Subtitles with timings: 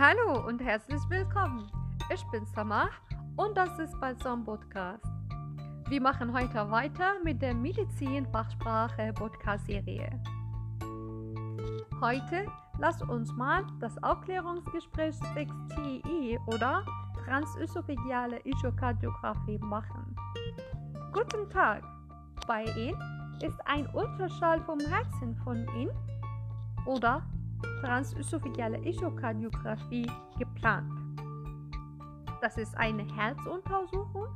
[0.00, 1.68] Hallo und herzlich willkommen.
[2.14, 2.88] Ich bin Samah
[3.36, 5.04] und das ist Balsam Podcast.
[5.88, 10.08] Wir machen heute weiter mit der Medizin-Fachsprache Podcast-Serie.
[12.00, 12.46] Heute
[12.78, 16.86] lasst uns mal das Aufklärungsgespräch 6TI oder
[17.24, 20.14] transösophageale Ischokardiographie machen.
[21.12, 21.82] Guten Tag!
[22.46, 23.02] Bei Ihnen
[23.42, 25.90] ist ein Ultraschall vom Herzen von Ihnen
[26.86, 27.20] oder
[27.80, 30.90] transösophageale Echokardiographie geplant.
[32.40, 34.28] Das ist eine Herzuntersuchung,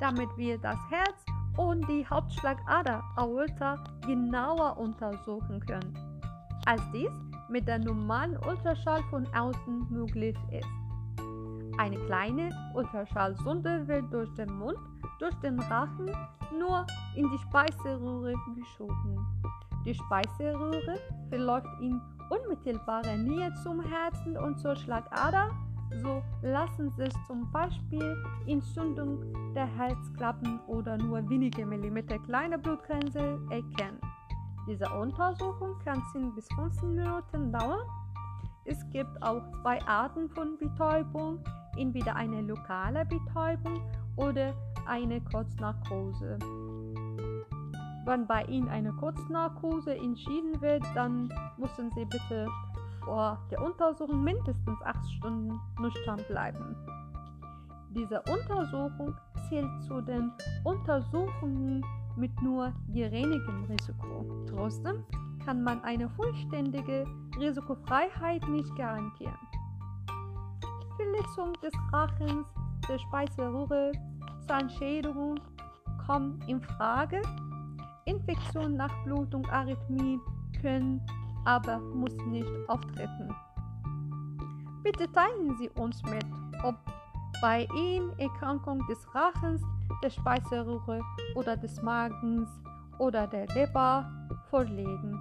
[0.00, 1.24] damit wir das Herz
[1.56, 5.94] und die Hauptschlagader Aorta genauer untersuchen können,
[6.64, 7.10] als dies
[7.48, 10.68] mit der normalen Ultraschall von außen möglich ist.
[11.78, 14.78] Eine kleine Ultraschallsonde wird durch den Mund,
[15.18, 16.10] durch den Rachen
[16.58, 16.86] nur
[17.16, 19.26] in die Speiseröhre geschoben.
[19.84, 22.00] Die Speiseröhre verläuft in
[22.30, 25.50] unmittelbarer Nähe zum Herzen und zur Schlagader,
[26.00, 29.20] so lassen sich zum Beispiel Entzündung
[29.54, 34.00] der Herzklappen oder nur wenige Millimeter kleine Blutgrenze erkennen.
[34.66, 37.86] Diese Untersuchung kann 10 bis 15 Minuten dauern.
[38.64, 41.40] Es gibt auch zwei Arten von Betäubung,
[41.76, 43.82] entweder eine lokale Betäubung
[44.16, 44.54] oder
[44.86, 46.38] eine Kurznarkose.
[48.04, 52.48] Wenn bei Ihnen eine Kurznarkose entschieden wird, dann müssen Sie bitte
[53.04, 56.76] vor der Untersuchung mindestens 8 Stunden nüchtern bleiben.
[57.90, 59.14] Diese Untersuchung
[59.48, 60.32] zählt zu den
[60.64, 61.84] Untersuchungen
[62.16, 64.44] mit nur geringem Risiko.
[64.48, 65.04] Trotzdem
[65.44, 67.04] kann man eine vollständige
[67.38, 69.36] Risikofreiheit nicht garantieren.
[70.96, 72.46] Verletzung des Rachens,
[72.88, 73.92] der Speiseröhre,
[74.46, 75.38] Zahnschädigung
[76.06, 77.22] kommen in Frage
[78.04, 80.20] Infektion nach Blutung, Arrhythmien
[80.60, 81.00] können
[81.44, 83.34] aber muss nicht auftreten.
[84.82, 86.24] Bitte teilen Sie uns mit,
[86.62, 86.76] ob
[87.40, 89.62] bei Ihnen Erkrankung des Rachens,
[90.02, 91.02] der Speiseröhre
[91.34, 92.48] oder des Magens
[92.98, 94.10] oder der Leber
[94.50, 95.18] vorliegen.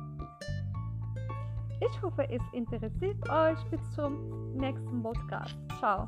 [1.80, 3.58] Ich hoffe, es interessiert euch.
[3.72, 5.58] Bis zum nächsten Podcast.
[5.80, 6.08] Ciao.